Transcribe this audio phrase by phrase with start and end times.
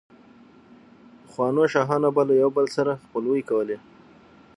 [1.23, 3.77] پخوانو شاهانو به له يو بل سره خپلوۍ کولې،